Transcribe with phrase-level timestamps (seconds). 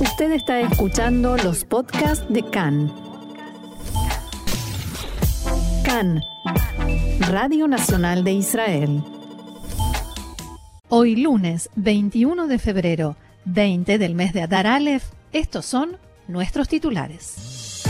[0.00, 2.90] Usted está escuchando los podcasts de CAN.
[5.84, 6.22] CAN,
[7.28, 9.02] Radio Nacional de Israel.
[10.88, 15.04] Hoy lunes 21 de febrero, 20 del mes de Adar Aleph,
[15.34, 17.82] estos son nuestros titulares.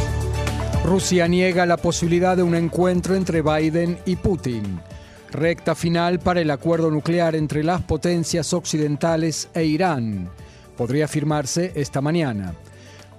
[0.85, 4.81] Rusia niega la posibilidad de un encuentro entre Biden y Putin.
[5.31, 10.29] Recta final para el acuerdo nuclear entre las potencias occidentales e Irán.
[10.81, 12.55] Podría firmarse esta mañana.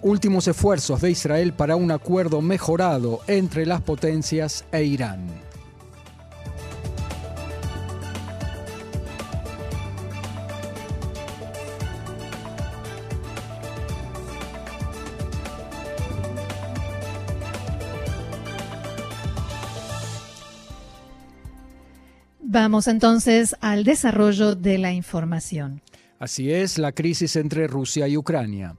[0.01, 5.27] Últimos esfuerzos de Israel para un acuerdo mejorado entre las potencias e Irán.
[22.39, 25.83] Vamos entonces al desarrollo de la información.
[26.21, 28.75] Así es, la crisis entre Rusia y Ucrania.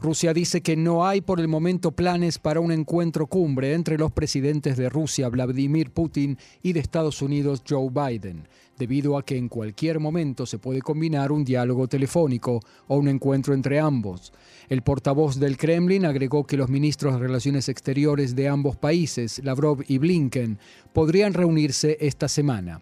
[0.00, 4.10] Rusia dice que no hay por el momento planes para un encuentro cumbre entre los
[4.10, 9.50] presidentes de Rusia, Vladimir Putin, y de Estados Unidos, Joe Biden, debido a que en
[9.50, 14.32] cualquier momento se puede combinar un diálogo telefónico o un encuentro entre ambos.
[14.70, 19.84] El portavoz del Kremlin agregó que los ministros de Relaciones Exteriores de ambos países, Lavrov
[19.88, 20.58] y Blinken,
[20.94, 22.80] podrían reunirse esta semana.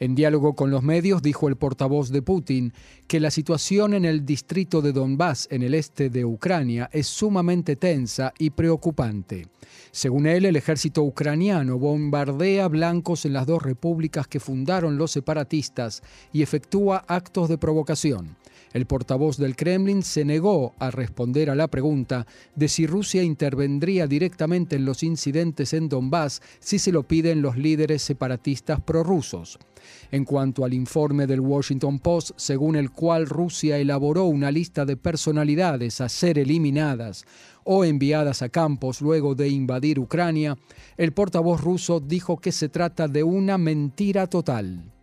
[0.00, 2.72] En diálogo con los medios, dijo el portavoz de Putin
[3.06, 7.76] que la situación en el distrito de Donbass, en el este de Ucrania, es sumamente
[7.76, 9.48] tensa y preocupante.
[9.92, 16.02] Según él, el ejército ucraniano bombardea blancos en las dos repúblicas que fundaron los separatistas
[16.32, 18.36] y efectúa actos de provocación.
[18.74, 24.08] El portavoz del Kremlin se negó a responder a la pregunta de si Rusia intervendría
[24.08, 29.60] directamente en los incidentes en Donbass si se lo piden los líderes separatistas prorrusos.
[30.10, 34.96] En cuanto al informe del Washington Post, según el cual Rusia elaboró una lista de
[34.96, 37.24] personalidades a ser eliminadas
[37.64, 40.56] o enviadas a campos luego de invadir Ucrania,
[40.96, 44.93] el portavoz ruso dijo que se trata de una mentira total.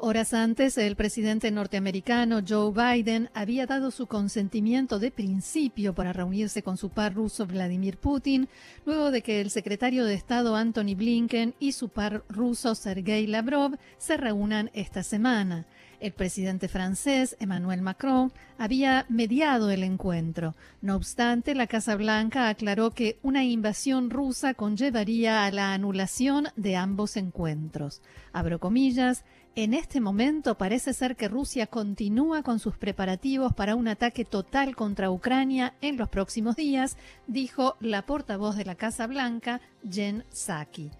[0.00, 6.62] Horas antes, el presidente norteamericano Joe Biden había dado su consentimiento de principio para reunirse
[6.62, 8.48] con su par ruso Vladimir Putin,
[8.86, 13.76] luego de que el secretario de Estado Anthony Blinken y su par ruso Sergei Lavrov
[13.98, 15.66] se reúnan esta semana.
[15.98, 20.54] El presidente francés Emmanuel Macron había mediado el encuentro.
[20.80, 26.76] No obstante, la Casa Blanca aclaró que una invasión rusa conllevaría a la anulación de
[26.76, 28.00] ambos encuentros.
[28.32, 29.24] Abro comillas,
[29.64, 34.76] en este momento parece ser que Rusia continúa con sus preparativos para un ataque total
[34.76, 36.96] contra Ucrania en los próximos días,
[37.26, 40.92] dijo la portavoz de la Casa Blanca, Jen Psaki.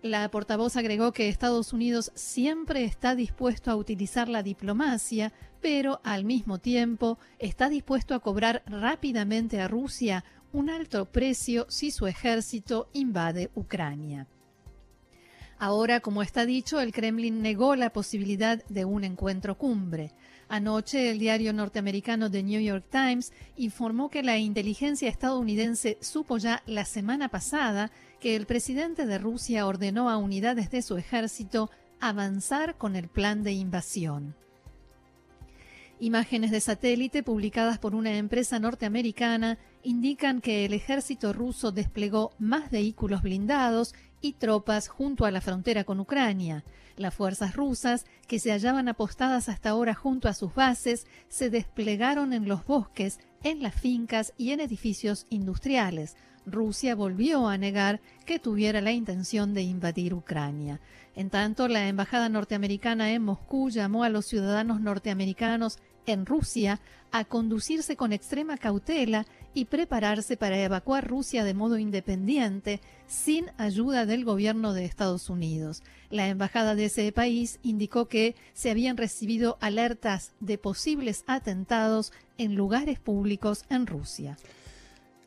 [0.00, 6.24] La portavoz agregó que Estados Unidos siempre está dispuesto a utilizar la diplomacia, pero al
[6.24, 12.88] mismo tiempo está dispuesto a cobrar rápidamente a Rusia un alto precio si su ejército
[12.94, 14.26] invade Ucrania.
[15.60, 20.12] Ahora, como está dicho, el Kremlin negó la posibilidad de un encuentro cumbre.
[20.48, 26.62] Anoche, el diario norteamericano The New York Times informó que la inteligencia estadounidense supo ya
[26.66, 31.70] la semana pasada que el presidente de Rusia ordenó a unidades de su ejército
[32.00, 34.36] avanzar con el plan de invasión.
[36.00, 42.70] Imágenes de satélite publicadas por una empresa norteamericana indican que el ejército ruso desplegó más
[42.70, 46.64] vehículos blindados y tropas junto a la frontera con Ucrania.
[46.96, 52.32] Las fuerzas rusas, que se hallaban apostadas hasta ahora junto a sus bases, se desplegaron
[52.32, 56.16] en los bosques, en las fincas y en edificios industriales.
[56.44, 60.80] Rusia volvió a negar que tuviera la intención de invadir Ucrania.
[61.14, 65.78] En tanto, la embajada norteamericana en Moscú llamó a los ciudadanos norteamericanos
[66.12, 66.80] en Rusia
[67.10, 74.06] a conducirse con extrema cautela y prepararse para evacuar Rusia de modo independiente sin ayuda
[74.06, 75.82] del gobierno de Estados Unidos.
[76.10, 82.54] La embajada de ese país indicó que se habían recibido alertas de posibles atentados en
[82.54, 84.36] lugares públicos en Rusia.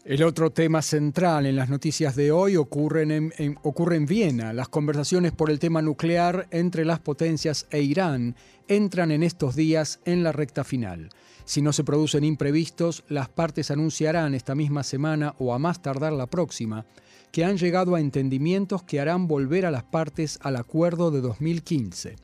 [0.04, 4.52] El otro tema central en las noticias de hoy ocurre en, Viena.
[4.52, 8.36] Las conversaciones por el tema nuclear entre las potencias e Irán
[8.68, 11.10] entran en estos días en la recta final.
[11.46, 16.14] Si no se producen imprevistos, las partes anunciarán esta misma semana o a más tardar
[16.14, 16.88] la próxima
[17.32, 22.16] que han llegado a entendimientos que harán volver a las partes al acuerdo de 2015.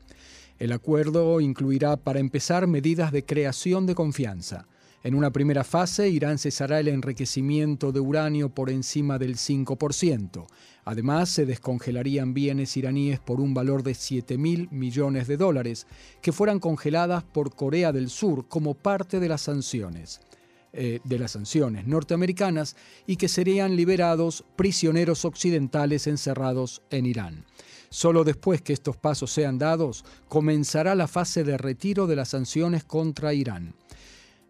[0.58, 4.66] El acuerdo incluirá, para empezar, medidas de creación de confianza
[5.08, 10.46] en una primera fase, Irán cesará el enriquecimiento de uranio por encima del 5%.
[10.84, 15.86] Además, se descongelarían bienes iraníes por un valor de 7 mil millones de dólares,
[16.20, 20.20] que fueran congeladas por Corea del Sur como parte de las sanciones.
[20.74, 22.76] eh, de las sanciones norteamericanas
[23.06, 27.46] y que serían liberados prisioneros occidentales encerrados en Irán.
[27.88, 32.84] Solo después que estos pasos sean dados, comenzará la fase de retiro de las sanciones
[32.84, 33.74] contra Irán.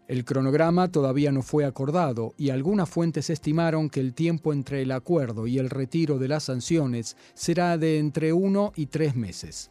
[0.09, 4.91] El cronograma todavía no fue acordado y algunas fuentes estimaron que el tiempo entre el
[4.91, 9.69] acuerdo y el retiro de las sanciones será de entre uno y tres meses.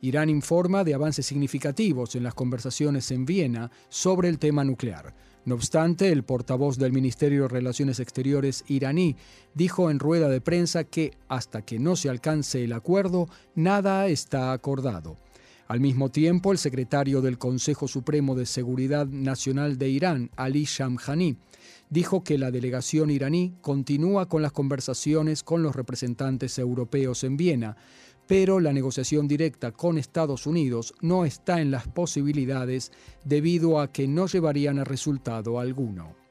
[0.00, 5.12] Irán informa de avances significativos en las conversaciones en Viena sobre el tema nuclear.
[5.44, 9.16] No obstante, el portavoz del Ministerio de Relaciones Exteriores iraní
[9.54, 14.52] dijo en rueda de prensa que hasta que no se alcance el acuerdo, nada está
[14.52, 15.18] acordado.
[15.66, 21.38] Al mismo tiempo, el secretario del Consejo Supremo de Seguridad Nacional de Irán, Ali Shamkhani,
[21.88, 27.76] dijo que la delegación iraní continúa con las conversaciones con los representantes europeos en Viena,
[28.26, 32.92] pero la negociación directa con Estados Unidos no está en las posibilidades
[33.24, 36.23] debido a que no llevarían a resultado alguno.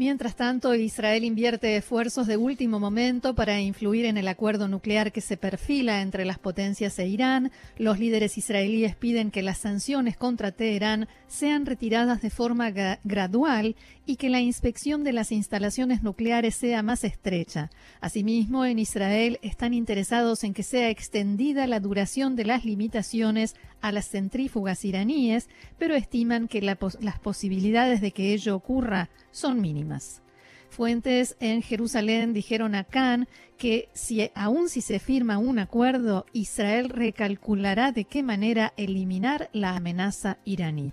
[0.00, 5.20] Mientras tanto, Israel invierte esfuerzos de último momento para influir en el acuerdo nuclear que
[5.20, 7.52] se perfila entre las potencias e Irán.
[7.76, 13.76] Los líderes israelíes piden que las sanciones contra Teherán sean retiradas de forma gradual
[14.06, 17.68] y que la inspección de las instalaciones nucleares sea más estrecha.
[18.00, 23.92] Asimismo, en Israel están interesados en que sea extendida la duración de las limitaciones a
[23.92, 25.48] las centrífugas iraníes,
[25.78, 30.22] pero estiman que las posibilidades de que ello ocurra son mínimas.
[30.70, 33.26] Fuentes en Jerusalén dijeron a Khan
[33.58, 39.76] que si, aun si se firma un acuerdo, Israel recalculará de qué manera eliminar la
[39.76, 40.92] amenaza iraní.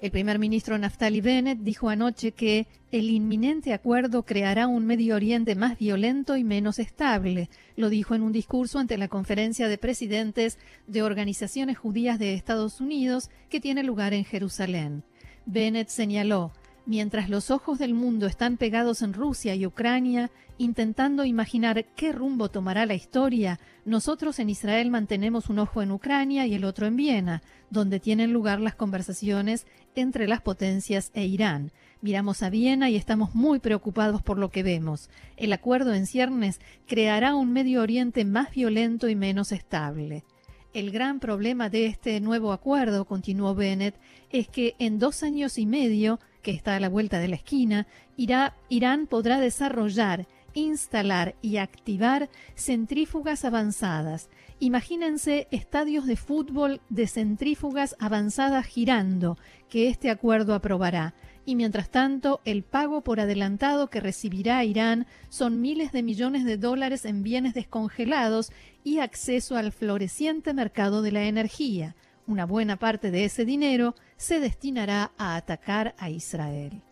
[0.00, 5.54] El primer ministro Naftali Bennett dijo anoche que el inminente acuerdo creará un Medio Oriente
[5.54, 7.50] más violento y menos estable.
[7.76, 12.80] Lo dijo en un discurso ante la conferencia de presidentes de organizaciones judías de Estados
[12.80, 15.04] Unidos que tiene lugar en Jerusalén.
[15.44, 16.52] Bennett señaló,
[16.86, 22.50] Mientras los ojos del mundo están pegados en Rusia y Ucrania, intentando imaginar qué rumbo
[22.50, 26.96] tomará la historia, nosotros en Israel mantenemos un ojo en Ucrania y el otro en
[26.96, 31.70] Viena, donde tienen lugar las conversaciones entre las potencias e Irán.
[32.00, 35.10] Miramos a Viena y estamos muy preocupados por lo que vemos.
[35.36, 40.24] El acuerdo en ciernes creará un Medio Oriente más violento y menos estable.
[40.72, 43.96] El gran problema de este nuevo acuerdo, continuó Bennett,
[44.30, 47.86] es que en dos años y medio, que está a la vuelta de la esquina,
[48.16, 54.28] Irán podrá desarrollar, instalar y activar centrífugas avanzadas.
[54.58, 59.38] Imagínense estadios de fútbol de centrífugas avanzadas girando,
[59.68, 61.14] que este acuerdo aprobará
[61.50, 66.56] y mientras tanto el pago por adelantado que recibirá Irán son miles de millones de
[66.56, 68.52] dólares en bienes descongelados
[68.84, 71.96] y acceso al floreciente mercado de la energía.
[72.26, 76.82] Una buena parte de ese dinero se destinará a atacar a Israel.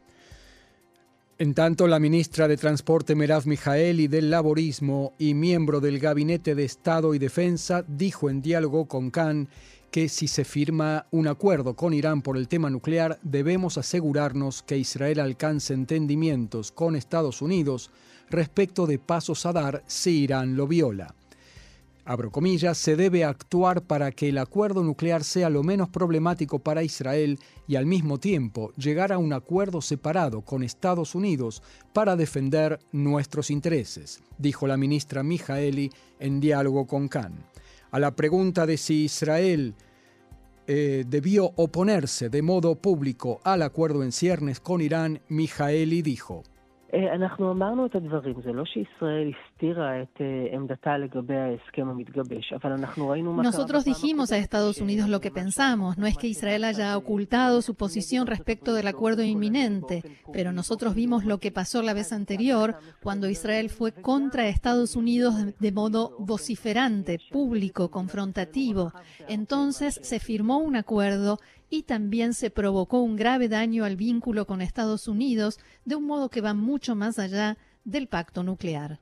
[1.38, 6.64] En tanto, la ministra de Transporte Merav Mijaeli del Laborismo y miembro del Gabinete de
[6.64, 9.48] Estado y Defensa dijo en diálogo con Khan
[9.90, 14.78] que si se firma un acuerdo con Irán por el tema nuclear, debemos asegurarnos que
[14.78, 17.90] Israel alcance entendimientos con Estados Unidos
[18.30, 21.14] respecto de pasos a dar si Irán lo viola.
[22.08, 22.32] Abro
[22.72, 27.76] se debe actuar para que el acuerdo nuclear sea lo menos problemático para Israel y
[27.76, 34.22] al mismo tiempo llegar a un acuerdo separado con Estados Unidos para defender nuestros intereses,
[34.38, 37.44] dijo la ministra Mijaeli en diálogo con Khan.
[37.90, 39.74] A la pregunta de si Israel
[40.66, 46.42] eh, debió oponerse de modo público al acuerdo en ciernes con Irán, Mijaeli dijo,
[53.42, 55.98] nosotros dijimos a Estados Unidos lo que pensamos.
[55.98, 60.02] No es que Israel haya ocultado su posición respecto del acuerdo inminente,
[60.32, 65.34] pero nosotros vimos lo que pasó la vez anterior cuando Israel fue contra Estados Unidos
[65.58, 68.92] de modo vociferante, público, confrontativo.
[69.28, 71.38] Entonces se firmó un acuerdo
[71.70, 76.30] y también se provocó un grave daño al vínculo con Estados Unidos de un modo
[76.30, 79.00] que va mucho más allá del pacto nuclear.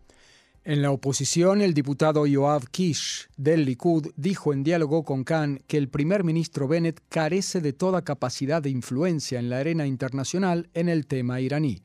[0.64, 5.76] En la oposición, el diputado Yoav Kish del Likud dijo en diálogo con Khan que
[5.76, 10.88] el primer ministro Bennett carece de toda capacidad de influencia en la arena internacional en
[10.88, 11.84] el tema iraní.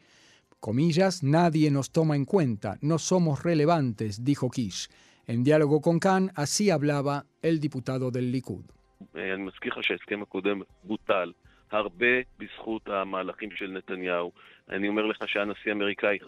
[0.60, 4.90] Comillas, nadie nos toma en cuenta, no somos relevantes, dijo Kish.
[5.28, 8.66] En diálogo con Khan, así hablaba el diputado del Likud.
[9.16, 11.32] אני מזכיר לך שההסכם הקודם בוטל
[11.72, 12.06] הרבה
[12.40, 14.32] בזכות המהלכים של נתניהו.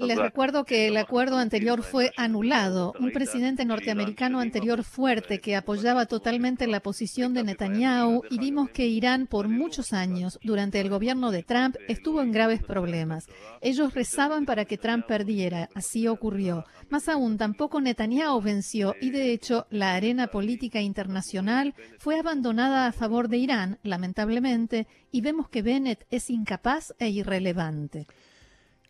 [0.07, 2.93] Les recuerdo que el acuerdo anterior fue anulado.
[3.00, 8.85] Un presidente norteamericano anterior fuerte que apoyaba totalmente la posición de Netanyahu y vimos que
[8.85, 13.27] Irán por muchos años, durante el gobierno de Trump, estuvo en graves problemas.
[13.62, 15.69] Ellos rezaban para que Trump perdiera.
[15.73, 16.65] Así ocurrió.
[16.89, 22.91] Más aún, tampoco Netanyahu venció y de hecho la arena política internacional fue abandonada a
[22.91, 28.07] favor de Irán, lamentablemente, y vemos que Bennett es incapaz e irrelevante.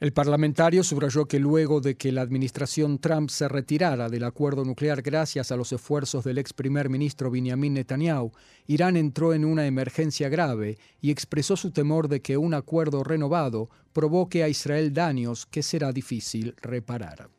[0.04, 5.02] El parlamentario subrayó que luego de que la administración Trump se retirara del acuerdo nuclear
[5.02, 8.34] gracias a los esfuerzos del ex primer ministro Benjamin Netanyahu,
[8.68, 13.70] Irán entró en una emergencia grave y expresó su temor de que un acuerdo renovado
[13.94, 17.30] provoque a Israel daños que será difícil reparar.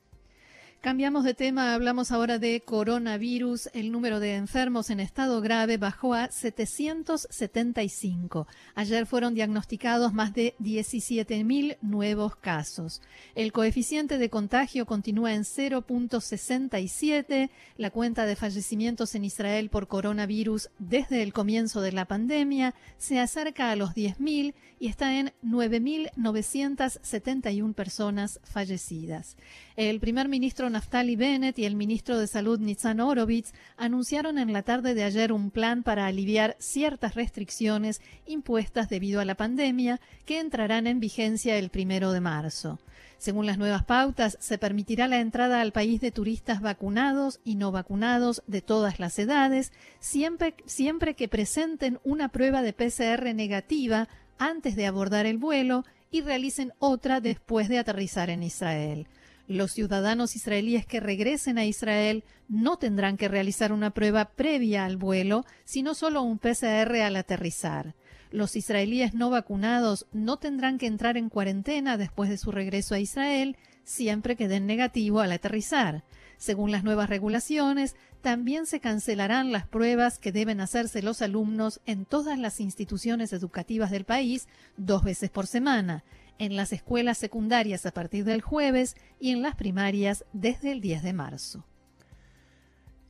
[0.85, 3.71] Cambiamos de tema, hablamos ahora de coronavirus.
[3.73, 8.47] El número de enfermos en estado grave bajó a 775.
[8.75, 13.01] Ayer fueron diagnosticados más de 17.000 nuevos casos.
[13.35, 17.49] El coeficiente de contagio continúa en 0.67.
[17.79, 23.21] La cuenta de fallecimientos en Israel por coronavirus desde el comienzo de la pandemia se
[23.21, 29.39] acerca a los 10.000 y está en 9.971 personas fallecidas.
[29.77, 34.65] El primer ministro Naftali Bennett y el ministro de Salud Nitzan Orovitz anunciaron en la
[34.65, 40.41] tarde de ayer un plan para aliviar ciertas restricciones impuestas debido a la pandemia que
[40.41, 42.81] entrarán en vigencia el primero de marzo.
[43.19, 47.71] Según las nuevas pautas, se permitirá la entrada al país de turistas vacunados y no
[47.71, 54.75] vacunados de todas las edades, siempre, siempre que presenten una prueba de PCR negativa antes
[54.75, 59.07] de abordar el vuelo y realicen otra después de aterrizar en Israel.
[59.47, 64.97] Los ciudadanos israelíes que regresen a Israel no tendrán que realizar una prueba previa al
[64.97, 67.95] vuelo, sino solo un PCR al aterrizar.
[68.31, 73.01] Los israelíes no vacunados no tendrán que entrar en cuarentena después de su regreso a
[73.01, 76.05] Israel, siempre que den negativo al aterrizar.
[76.39, 82.07] Según las nuevas regulaciones, también se cancelarán las pruebas que deben hacerse los alumnos en
[82.07, 84.49] todas las instituciones educativas del país
[84.79, 86.03] dos veces por semana
[86.39, 91.03] en las escuelas secundarias a partir del jueves y en las primarias desde el 10
[91.03, 91.65] de marzo.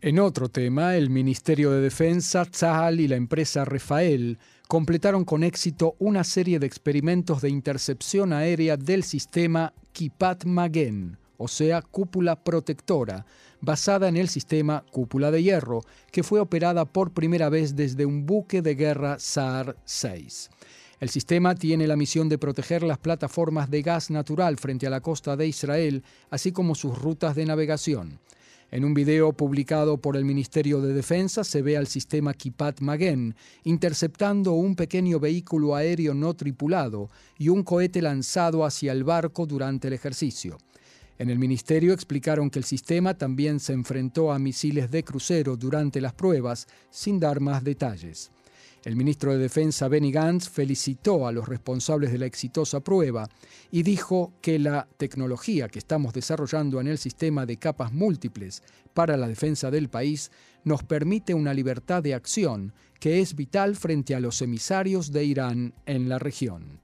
[0.01, 4.39] En otro tema, el Ministerio de Defensa, Tzahal y la empresa Rafael
[4.69, 11.49] completaron con éxito una serie de experimentos de intercepción aérea del sistema Kipat Magen, o
[11.49, 13.25] sea, cúpula protectora,
[13.63, 15.81] basada en el sistema cúpula de hierro,
[16.13, 20.51] que fue operada por primera vez desde un buque de guerra SAR 6.
[21.01, 25.01] El sistema tiene la misión de proteger las plataformas de gas natural frente a la
[25.01, 28.21] costa de Israel, así como sus rutas de navegación.
[28.71, 33.37] En un video publicado por el Ministerio de Defensa se ve al sistema Kipat Magen
[33.63, 39.89] interceptando un pequeño vehículo aéreo no tripulado y un cohete lanzado hacia el barco durante
[39.89, 40.59] el ejercicio.
[41.19, 46.01] En el ministerio explicaron que el sistema también se enfrentó a misiles de crucero durante
[46.01, 48.33] las pruebas, sin dar más detalles.
[48.85, 53.31] El ministro de Defensa Benny Gantz felicitó a los responsables de la exitosa prueba
[53.71, 58.63] y dijo que la tecnología que estamos desarrollando en el sistema de capas múltiples
[58.93, 60.31] para la defensa del país
[60.65, 65.73] nos permite una libertad de acción que es vital frente a los emisarios de Irán
[65.87, 66.81] en la región.